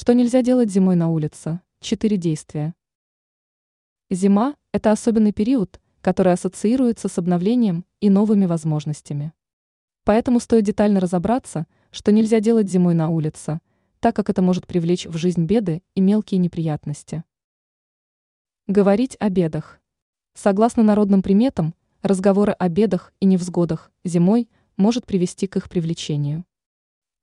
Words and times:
Что 0.00 0.14
нельзя 0.14 0.40
делать 0.40 0.70
зимой 0.70 0.96
на 0.96 1.10
улице? 1.10 1.60
Четыре 1.78 2.16
действия. 2.16 2.74
Зима– 4.08 4.56
это 4.72 4.92
особенный 4.92 5.34
период, 5.34 5.78
который 6.00 6.32
ассоциируется 6.32 7.08
с 7.08 7.18
обновлением 7.18 7.84
и 8.00 8.08
новыми 8.08 8.46
возможностями. 8.46 9.34
Поэтому 10.04 10.40
стоит 10.40 10.64
детально 10.64 11.00
разобраться, 11.00 11.66
что 11.90 12.12
нельзя 12.12 12.40
делать 12.40 12.70
зимой 12.70 12.94
на 12.94 13.10
улице, 13.10 13.60
так 13.98 14.16
как 14.16 14.30
это 14.30 14.40
может 14.40 14.66
привлечь 14.66 15.04
в 15.04 15.18
жизнь 15.18 15.44
беды 15.44 15.82
и 15.94 16.00
мелкие 16.00 16.38
неприятности. 16.38 17.22
Говорить 18.68 19.18
о 19.20 19.28
бедах. 19.28 19.82
Согласно 20.32 20.82
народным 20.82 21.20
приметам, 21.20 21.74
разговоры 22.00 22.52
о 22.52 22.70
бедах 22.70 23.12
и 23.20 23.26
невзгодах 23.26 23.92
зимой 24.04 24.48
может 24.78 25.04
привести 25.04 25.46
к 25.46 25.56
их 25.56 25.68
привлечению. 25.68 26.46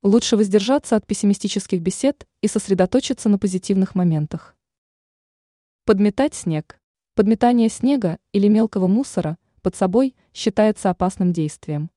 Лучше 0.04 0.36
воздержаться 0.36 0.94
от 0.94 1.04
пессимистических 1.08 1.80
бесед 1.82 2.28
и 2.40 2.46
сосредоточиться 2.46 3.28
на 3.28 3.36
позитивных 3.36 3.96
моментах. 3.96 4.56
Подметать 5.84 6.34
снег. 6.34 6.80
Подметание 7.14 7.68
снега 7.68 8.18
или 8.32 8.46
мелкого 8.46 8.86
мусора 8.86 9.38
под 9.60 9.74
собой 9.74 10.14
считается 10.32 10.90
опасным 10.90 11.32
действием. 11.32 11.90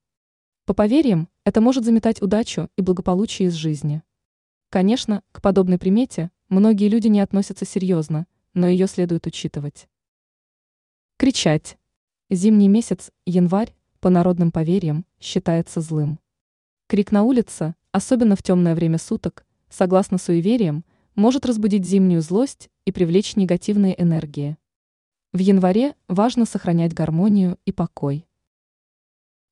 По 0.64 0.74
поверьям, 0.74 1.28
это 1.44 1.60
может 1.60 1.84
заметать 1.84 2.20
удачу 2.20 2.68
и 2.76 2.82
благополучие 2.82 3.46
из 3.46 3.54
жизни. 3.54 4.02
Конечно, 4.68 5.22
к 5.30 5.40
подобной 5.40 5.78
примете 5.78 6.32
многие 6.48 6.88
люди 6.88 7.06
не 7.06 7.20
относятся 7.20 7.64
серьезно, 7.64 8.26
но 8.52 8.66
ее 8.66 8.88
следует 8.88 9.28
учитывать. 9.28 9.88
Кричать. 11.18 11.78
Зимний 12.30 12.66
месяц, 12.66 13.12
январь, 13.26 13.76
по 14.00 14.10
народным 14.10 14.50
поверьям, 14.50 15.06
считается 15.20 15.80
злым. 15.80 16.18
Крик 16.88 17.12
на 17.12 17.22
улице, 17.22 17.76
особенно 17.92 18.34
в 18.34 18.42
темное 18.42 18.74
время 18.74 18.98
суток, 18.98 19.46
согласно 19.68 20.18
суевериям, 20.18 20.84
может 21.14 21.46
разбудить 21.46 21.86
зимнюю 21.86 22.22
злость 22.22 22.70
и 22.86 22.92
привлечь 22.92 23.36
негативные 23.36 24.00
энергии. 24.00 24.56
В 25.32 25.38
январе 25.38 25.94
важно 26.08 26.46
сохранять 26.46 26.94
гармонию 26.94 27.58
и 27.64 27.72
покой. 27.72 28.26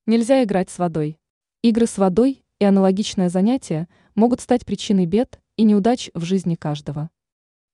Нельзя 0.07 0.43
играть 0.43 0.69
с 0.69 0.79
водой. 0.79 1.19
Игры 1.61 1.85
с 1.85 1.97
водой 1.97 2.43
и 2.59 2.65
аналогичное 2.65 3.29
занятие 3.29 3.87
могут 4.15 4.41
стать 4.41 4.65
причиной 4.65 5.05
бед 5.05 5.39
и 5.57 5.63
неудач 5.63 6.09
в 6.15 6.23
жизни 6.23 6.55
каждого. 6.55 7.09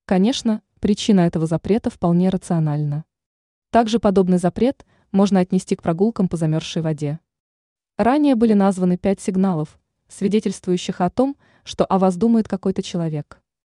Конечно, 0.05 0.61
причина 0.79 1.21
этого 1.21 1.45
запрета 1.45 1.89
вполне 1.89 2.29
рациональна. 2.29 3.05
Также 3.71 3.99
подобный 3.99 4.37
запрет 4.37 4.85
можно 5.11 5.39
отнести 5.39 5.75
к 5.75 5.81
прогулкам 5.81 6.27
по 6.29 6.37
замерзшей 6.37 6.81
воде. 6.81 7.19
Ранее 7.97 8.35
были 8.35 8.53
названы 8.53 8.97
пять 8.97 9.21
сигналов, 9.21 9.79
свидетельствующих 10.07 11.01
о 11.01 11.09
том, 11.09 11.37
что 11.63 11.85
о 11.85 11.99
вас 11.99 12.15
думает 12.17 12.47
какой-то 12.47 12.81
человек. 12.81 13.39